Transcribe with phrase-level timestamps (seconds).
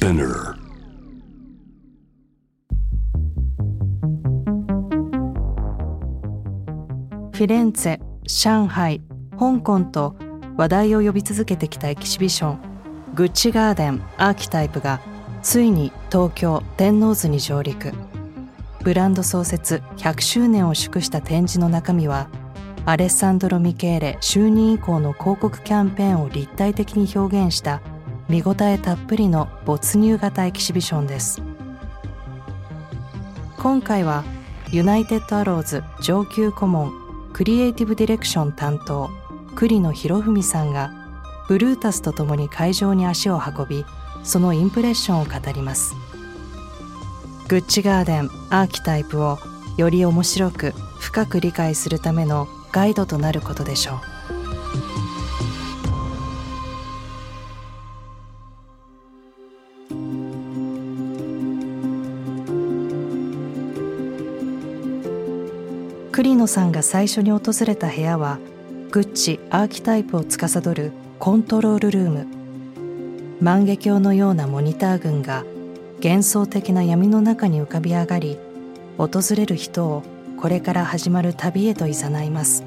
[0.00, 0.54] Spinner.
[7.32, 9.02] フィレンツェ、上海、
[9.38, 10.16] 香港と
[10.56, 12.58] 話題を呼び続けてきたエキシビション。
[13.14, 15.00] グッチガーデンアーキタイプが
[15.42, 17.92] ついに東京天王洲に上陸。
[18.82, 22.30] ブランド創設100周年を祝した展示の中身は
[22.86, 27.82] アレッサンドロ・ミケーレ就任以降の広告キャンペーンを立体的に表現した
[28.30, 31.42] 見応えたっぷりの没入型エキシビションです。
[33.58, 34.22] 今回は
[34.70, 36.92] ユナイテッドアローズ上級顧問
[37.32, 39.10] クリエイティブディレクション担当
[39.56, 40.92] 栗野博文さんが
[41.48, 43.84] ブルータスと共に会場に足を運び
[44.22, 45.96] そのインプレッションを語ります。
[47.48, 49.38] グッチガーデンアーキタイプを
[49.76, 54.19] より面白く深く理解するためのガイドとなることでしょう。
[66.20, 68.38] 栗野さんが最初に訪れた部屋は
[68.90, 72.26] グッチアーキタイプを司るコントロールルーム。
[73.40, 75.44] 万華鏡のようなモニター群が
[76.04, 78.38] 幻想的な闇の中に浮かび上がり
[78.98, 80.02] 訪れる人を
[80.38, 81.94] これから始まる旅へと誘
[82.26, 82.64] います。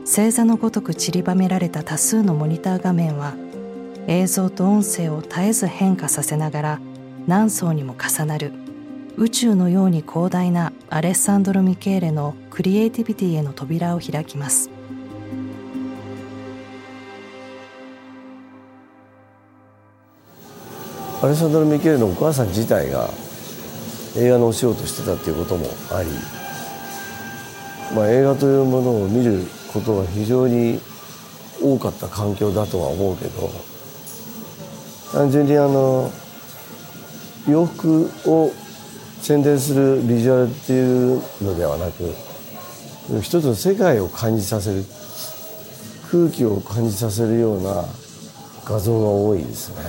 [0.00, 3.34] 星座のごとく散りばめられた多数のモニター画面は
[4.08, 6.80] 映像と音声を絶えず変化させながら
[7.28, 8.63] 何層にも重なる。
[9.16, 14.70] 宇宙のように広大なアレッサンドロ・ミケーレのクリエイティビティへの扉を開きます。
[21.22, 23.08] アレッサンドロ・ミケールのお母さん自体が
[24.16, 26.08] 映画のお仕事してたっていうこともあり、
[27.94, 30.80] まあ、映画というものを見ることが非常に
[31.62, 33.50] 多かった環境だとは思うけど
[35.12, 36.10] 単純にあの
[37.48, 38.52] 洋服を
[39.24, 42.12] 宣伝するビジュアルっていうのではなく
[43.22, 44.84] 一つの世界を感じさせる
[46.10, 47.86] 空気を感じさせるような
[48.66, 49.82] 画像が多いですね。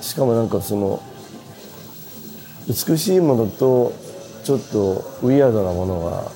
[0.00, 1.02] しかもなんかその
[2.66, 3.92] 美しいものと
[4.42, 6.32] ちょっとウィアードなものが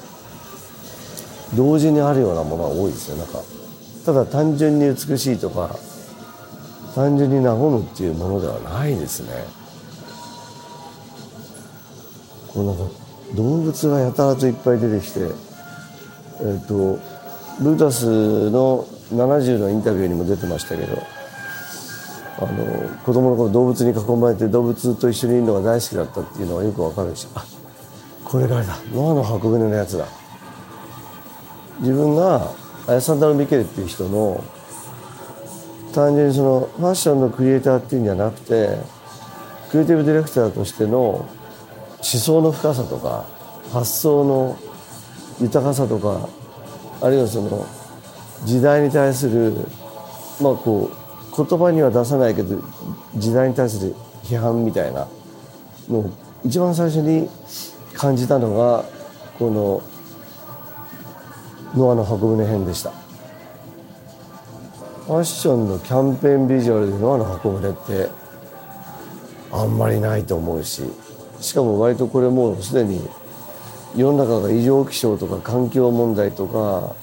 [1.56, 3.40] 同時にあるようなものが多いですよなんか
[4.04, 5.74] ただ単純に美しいとか
[6.94, 9.63] 単純に和むっていうものではないですね
[12.54, 12.84] こうなんか
[13.34, 16.98] 動物がやたらといっぱい出てきてえっ、ー、と
[17.62, 21.02] ルータスの70のインタビューにも出てましたけど
[22.38, 27.28] あの子供の頃動物に囲まれて動物と一緒にいるのが大好きだったっていうのがよくわかるし。
[27.34, 27.44] あ
[28.24, 28.76] これがあれだ。
[28.92, 30.06] ノアの箱舟のやつだ。
[31.80, 32.50] 自分が
[32.88, 34.42] アヤサンダル・ミケルっていう人の
[35.94, 38.78] 単純にそのファッションのクリエイターっていうんじゃなくて
[39.70, 41.28] クリエイティブディレクターとしての思
[42.04, 43.24] 思想の深さとか
[43.72, 44.58] 発想の
[45.40, 46.28] 豊かさとか
[47.00, 47.66] あるいはその
[48.44, 49.52] 時代に対する
[50.40, 52.62] まあこう言葉には出さないけど
[53.16, 55.08] 時代に対する批判みたいな
[55.88, 56.10] のを
[56.44, 57.28] 一番最初に
[57.94, 58.84] 感じたのが
[59.38, 59.82] この
[61.74, 62.92] 「ノアの箱舟編」でした。
[65.06, 68.08] ファッションのキャンペーンビジュアルでノアの箱舟って
[69.52, 70.82] あんまりないと思うし
[71.44, 73.06] しかも割とこれもうすでに
[73.94, 76.96] 世の中が異常気象とか環境問題とか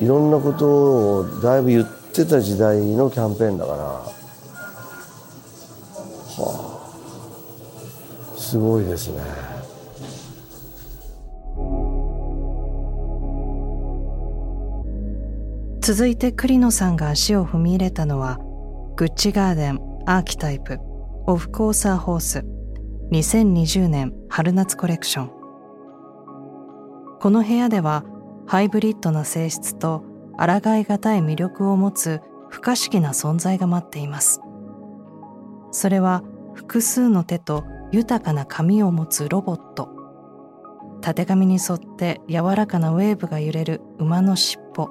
[0.00, 3.78] いろんなことをだいぶ言ってた時代のキャンペーンだから。
[3.78, 4.10] は
[6.34, 8.38] あ。
[8.38, 9.20] すごいですね。
[15.82, 18.38] 続いて栗野さんが足を踏み入れたのは
[18.96, 20.78] グッチガーデンアーキタイプ
[21.26, 22.63] オフコーサーホース。
[23.14, 25.30] 2020年春夏コレクション。
[27.20, 28.04] この部屋では
[28.44, 30.02] ハイブリッドな性質と
[30.36, 34.40] 抗いがたい魅力を持つ不可思議な存在が待っています。
[35.70, 36.24] それは
[36.54, 37.62] 複数の手と
[37.92, 39.90] 豊かな髪を持つロボット。
[41.00, 44.90] たてがみに沿って柔らかなウェーブが揺れる馬の尻尾。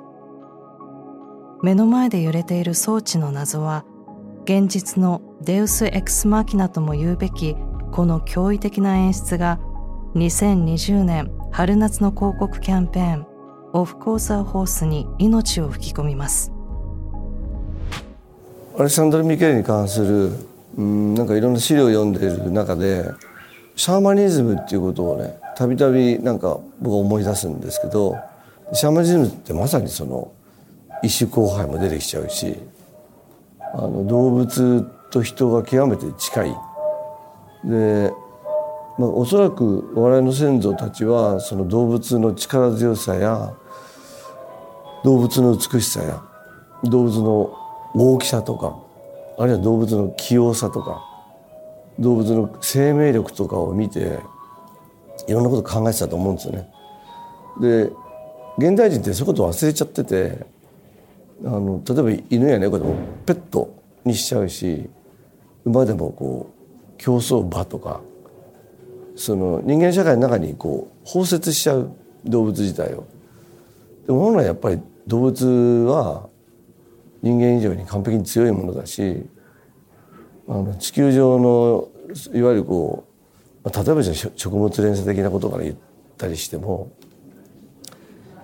[1.62, 3.84] 目の前で揺れている装置の謎は
[4.46, 7.58] 現実のデウス・エクス・マキナとも言うべき
[7.94, 9.60] この驚異的な演出が
[10.16, 13.28] 2020年春夏の広告キャンペーン
[13.72, 16.52] オフコーサーホースに命を吹き込みます。
[18.80, 20.32] アレサンドロ・ミケルに関する
[20.76, 23.06] うんなんかいろんな資料を読んでいる中で
[23.76, 28.18] シャーマニズムっていうことをねたびたびなんか僕は思い出すんですけど
[28.74, 30.32] シャーマニズムってまさにその
[31.04, 32.56] 一種交配も出てきちゃうし
[33.76, 34.82] あの動物
[35.12, 36.73] と人が極めて近い
[37.64, 38.12] で、
[38.98, 43.54] まあ、おそらく我々の先祖たちはその動物の力強さや
[45.04, 46.24] 動物の美しさや
[46.84, 47.58] 動物の
[47.96, 48.78] 大きさとか
[49.38, 51.04] あるいは動物の器用さとか
[52.00, 54.20] 動物の生命力とかを見て
[55.28, 56.70] いろんなこと考えてたと思うんですよね。
[57.62, 57.92] で
[58.58, 60.46] 現代人ってそういうこと忘れちゃってて
[61.44, 62.96] あの例えば犬や猫でも
[63.26, 63.74] ペット
[64.06, 64.90] にしちゃうし
[65.66, 66.63] 馬でもこう
[67.04, 68.00] 競走馬とか
[69.18, 73.06] その人間社会の中にこう包摂しちゃう動物自体を。
[74.08, 75.46] でも本来やっぱり動物
[75.90, 76.30] は
[77.22, 79.26] 人間以上に完璧に強いものだし
[80.48, 81.90] あの地球上の
[82.34, 83.06] いわゆるこ
[83.66, 85.76] う例えばじゃ食物連鎖的なことから言っ
[86.18, 86.90] たりしても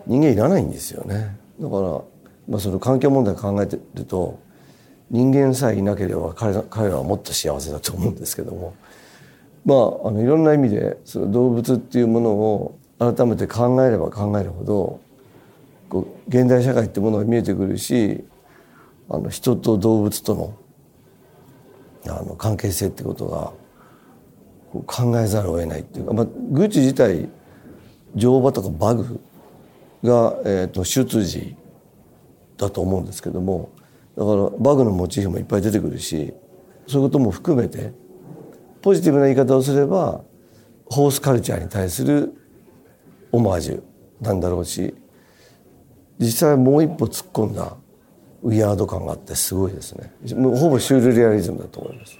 [0.06, 1.82] 人間いらないんですよねだから、
[2.48, 4.40] まあ、その環境問題考えてると
[5.12, 8.74] 人間さえいなければ彼らはもっと幸せだと思うんですけども。
[9.66, 15.00] まああのいろんな意味でその動物っていうものを改めて考えれば考えるほど
[15.90, 18.24] こう現代社会ってものが見えてくるし
[19.10, 20.56] あの人と動物との
[22.08, 23.52] あの関係性ってことが
[24.86, 27.30] 考えざるを得ないっていうか、まあ、グッチ自体
[28.16, 29.20] 乗馬とかバグ
[30.04, 31.56] が、えーと、出自
[32.58, 33.70] だと思うんですけども
[34.20, 36.34] だからバグのモチーフもいっぱい出てくるし
[36.88, 37.94] そういうことも含めて
[38.82, 40.26] ポジティブな言い方をすれば
[40.88, 42.34] ホースカルチャーに対する
[43.32, 43.84] オマージュ
[44.20, 44.94] なんだろうし
[46.20, 47.78] 実際もう一歩突っ込んだ
[48.44, 50.14] ウィアード感があってすごいですね。
[50.36, 52.18] もうほぼシュールレアリズムだと思います。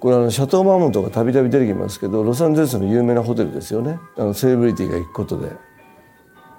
[0.00, 3.98] これあのシャトー・マーモントがたびたび出てきますけどロサンゼルスの有名なホテルですよね。
[4.18, 5.50] あのセレブリティが行くことで。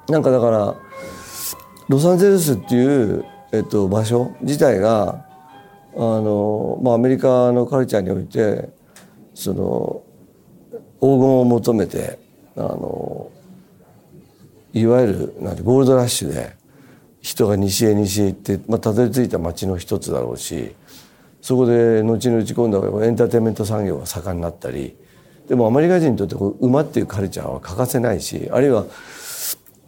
[0.10, 0.76] なんかだから
[1.90, 5.26] ロサンゼルスっていう、えっと、場所自体が
[5.94, 8.70] あの、まあ、アメリカのカルチャーにおいて
[9.36, 10.04] その
[11.00, 12.18] 黄金を求めて
[12.58, 13.32] あの
[14.74, 16.56] いわゆるなんてゴールドラッシュで
[17.22, 20.76] 人が西へ西へ行って、まあ、たどり着いた町の一つだろうし
[21.40, 24.96] そこで後々今度はエンターテインメント産業が盛んになったり
[25.48, 28.86] でもアメリカ人にとってこう馬っていうカルチャーは欠かせないしあるいは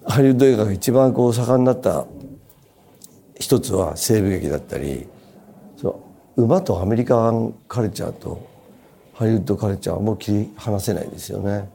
[0.08, 2.06] ハリウッド映画が一番こう盛んになった
[3.40, 5.08] 一つは西部劇だったり
[5.78, 6.02] そ
[6.36, 8.48] う馬とアメリカンカルチャーと
[9.14, 11.70] ハリウッドカルチャーはもう切り離せないですよね。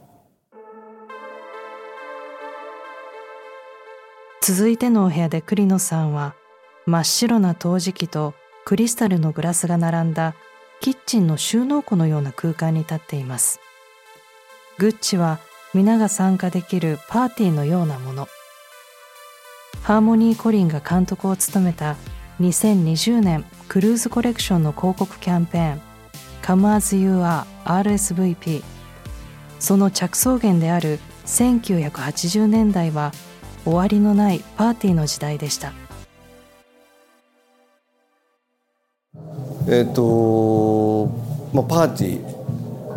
[4.43, 6.33] 続いてのお部屋で栗野さんは
[6.87, 8.33] 真っ白な陶磁器と
[8.65, 10.35] クリスタルのグラスが並んだ
[10.79, 13.59] キッチンの収納庫のような空間に立っています
[14.79, 15.39] グッチは
[15.75, 18.27] 皆が参加できるパーティーのようなもの
[19.83, 21.95] ハーモニー・コリンが監督を務めた
[22.39, 25.81] 2020年クルーズコレクションの広告キャンペーン
[26.41, 28.63] Come as You are RSVP
[29.59, 33.11] その着想源である1980年代は
[33.63, 35.71] 終わりのないパーティーの時代でした。
[39.67, 41.05] えっ、と、
[41.53, 42.41] まあ、パーティー。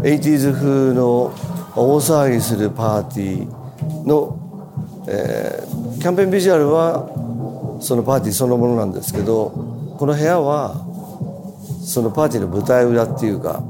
[0.02, 1.32] 80s 風の
[1.76, 10.74] 大騒ぎするパーティーの、えー、キャンペーンビジュアルはそのパーティーそのものなんですけどこの部屋は
[11.82, 13.64] そのパーティーの舞台裏っていうか、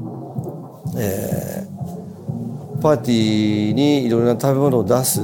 [0.99, 5.21] えー、パーティーにいろいろな食べ物を出す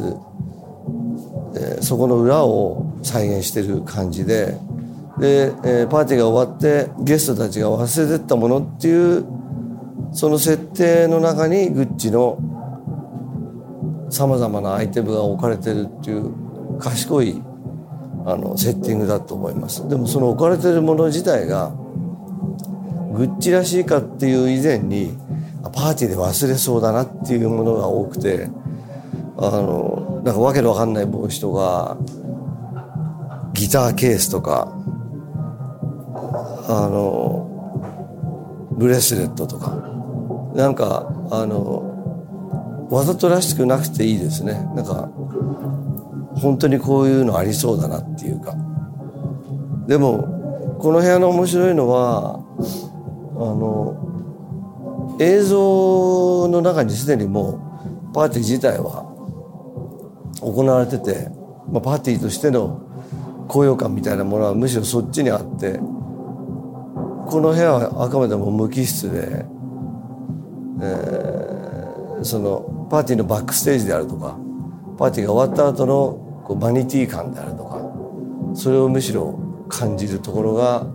[1.85, 4.57] そこの裏を再現してる感じで
[5.19, 9.25] で、えー、パーティーが終わってゲストたちが忘れてったものっていう
[10.13, 12.39] その設定の中にグッチの
[14.09, 16.40] さまざまなアイテムが置かれてるっていう
[16.81, 17.41] 賢い
[18.25, 19.87] あのセッティングだと思います。
[19.87, 21.71] でもその置かれてるもの自体が
[23.13, 25.17] グッチらしいかっていう以前に
[25.73, 28.49] パーティーで忘れそうだなっていうものが多くて
[29.37, 31.97] あのなんかわけのわかんない帽子とか
[33.53, 34.73] ギターケースとか
[36.67, 37.47] あの
[38.71, 39.75] ブレスレットとか
[40.55, 44.53] なんかあのわざとらしくなくていいですね。
[44.75, 45.09] なんか
[46.35, 48.55] 本当にこういうのありそうだなっていうか。
[49.87, 52.39] でもこの部屋の面白いのは
[53.35, 59.05] あの映像の中にすでにもうパーティー自体は
[60.41, 61.29] 行われてて、
[61.71, 62.81] まあ、パーティーとしての
[63.47, 69.45] 高揚感みたいなものはむしろそっちにあってこの部屋はあくまでも無機質で、
[70.81, 74.37] えー、そのパーティーのバックステージであるとか
[75.01, 77.81] パーティーが終わった後のこうバニティ感であるとか
[78.53, 80.85] それをむしろ感じるところが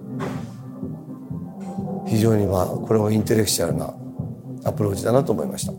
[2.07, 3.93] 非常にまあこれもインテレクチャルな
[4.65, 5.73] アプローチだなと思いました。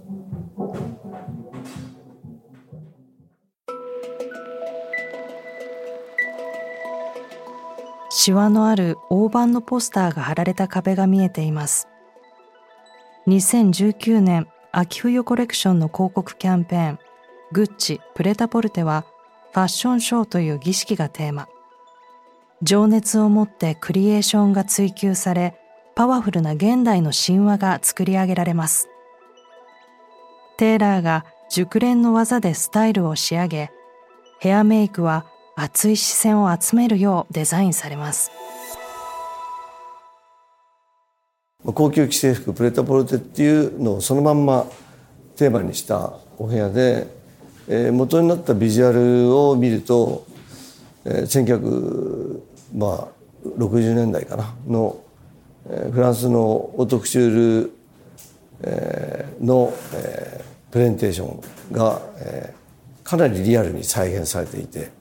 [8.09, 11.87] シワのある大判のポスターが貼られた壁が見えています
[13.27, 16.99] 2019年秋冬コレクションの広告キャンペーン
[17.51, 19.05] グッチ・プレタポルテは
[19.53, 21.47] ファッションショーという儀式がテーマ。
[22.61, 25.55] 情熱を持ってクリエーションが追求され
[25.95, 28.89] パワフルな現代の神話が作り上げられます。
[30.57, 33.71] テーラーが熟練の技でスタイルを仕上げ
[34.39, 35.25] ヘアメイクは
[35.55, 38.31] 熱い視線を集めるようデザインされます。
[41.63, 44.65] 高級既製服プレタポルテっていうのをそのまんま
[45.35, 47.07] テーマにしたお部屋で、
[47.69, 50.25] えー、元になったビジュアルを見ると、
[51.05, 52.41] えー、
[52.73, 55.03] 1960年代かなの、
[55.69, 57.71] えー、フランスのオトクシュール、
[58.61, 61.41] えー、の、えー、プレゼンテーション
[61.73, 64.91] が、えー、かなりリアルに再現されていて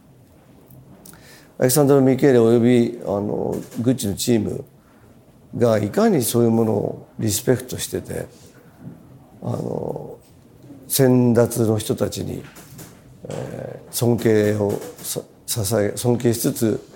[1.59, 4.65] アレクサンドロ・ミケーレおよびあのグッチのチーム
[5.57, 8.27] がいかにそういうものをリスペクトしてて
[9.43, 10.19] あの
[10.89, 12.43] 先達の人たちに、
[13.29, 14.73] えー、尊敬を
[15.47, 16.89] 捧げ尊敬しつつ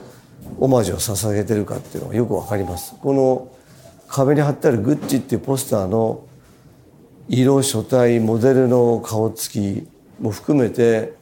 [0.59, 2.95] オマージュを捧げてるかっていうのがよくわかります。
[3.01, 3.49] この
[4.09, 6.25] 壁に貼ってあるグッチっていうポスターの
[7.29, 9.87] 色書体モデルの顔つき
[10.21, 11.15] も含めて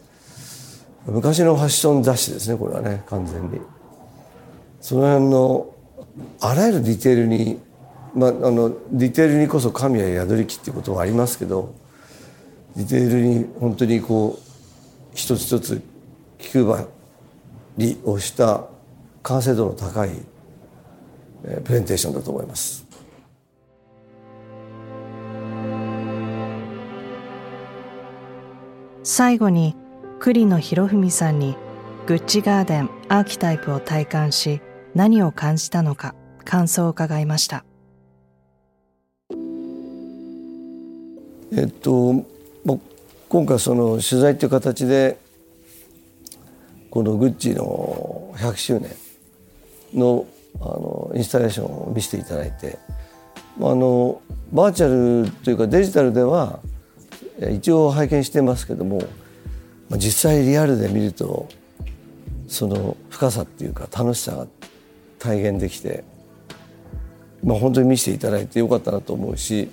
[1.07, 3.61] 昔のファッション雑誌ですねこれはね完全に
[4.81, 5.75] その辺の
[6.41, 7.61] あらゆるディテールに
[8.15, 11.75] まああのディテールにこそ神は宿りきっていうことはありますけど
[12.77, 14.43] ディテールに本当にこう
[15.15, 15.83] 一つ一つ
[16.39, 16.87] 気配
[17.77, 18.65] りをした
[19.23, 20.11] 完成度の高い
[21.43, 22.89] プレゼンテーションだと思います。
[29.11, 29.75] 最後に
[30.21, 31.57] 栗野博文さんに
[32.07, 34.61] グッチガーデンアーキタイプを体感し
[34.95, 37.65] 何を感じたのか感想を伺いました
[41.53, 42.27] えっと
[43.29, 45.19] 今回その取材という形で
[46.91, 48.91] このグッチの100周年
[49.95, 50.27] の
[50.61, 52.79] あのインスタレーションを見せていただいて
[53.61, 54.21] あの
[54.53, 56.61] バーチャルというかデジタルでは
[57.53, 59.01] 一応拝見してますけども
[59.97, 61.49] 実際リアルで見ると
[62.49, 64.47] その深さっていうか楽しさが
[65.19, 66.03] 体現できて、
[67.45, 69.71] まあ、本当に見せていただいてよかったなと思うし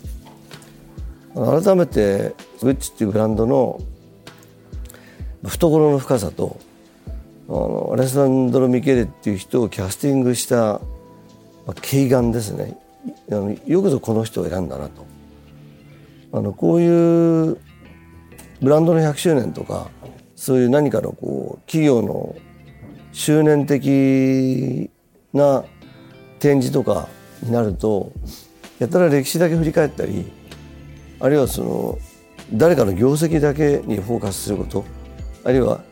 [1.36, 3.82] 改めてグッチっていうブランドの
[5.44, 6.60] 懐の深さと
[7.48, 10.80] あのアレサンドロ・ミケレっていう人をキャスティングした、ま
[11.68, 12.77] あ、軽眼ですね。
[13.30, 15.06] あのよくぞこの人を選んだなと。
[16.32, 16.88] あのこうい
[17.51, 17.58] う
[18.62, 19.89] ブランドの100周年とか
[20.36, 22.36] そういう何かのこう企業の
[23.12, 24.89] 執念的
[25.34, 25.63] な
[26.39, 27.08] 展示とか
[27.44, 28.12] になると
[28.80, 30.32] やたら歴史だけ振り返ったり
[31.20, 32.00] あるいはその
[32.54, 34.86] 誰かの業績だけにフォーカスすること。
[35.46, 35.84] あるいは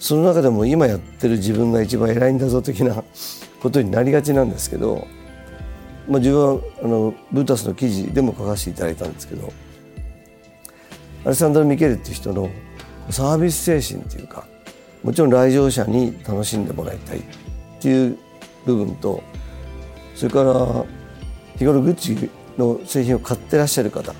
[0.00, 3.02] その中でも今やってる自分が一番偉いんだぞ的な
[3.60, 5.06] ことになりがちなんですけど、
[6.08, 9.52] まあ、自分はあのブータスの記事でも書かせていただいたんですけど
[11.24, 12.48] アレサンドロ・ミケルっていう人の
[13.10, 14.46] サービス精神っていうか
[15.02, 17.22] もちろん来場者に楽しんでもらいたいっ
[17.80, 18.18] ていう
[18.66, 19.22] 部分と
[20.14, 20.84] それから
[21.56, 24.12] 日頃グッチの製品を買ってらっしゃる方。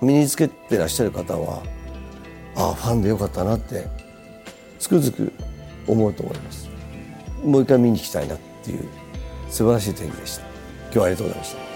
[0.00, 1.62] 身につけてらっしゃる方は
[2.56, 3.86] ああファンでよかったなって
[4.78, 5.32] つくづく
[5.86, 6.68] 思うと思います。
[7.44, 8.88] もう一回見に行きたいなっていう
[9.48, 10.42] 素晴らしい展示でした。
[10.84, 11.67] 今日はありがとうございました。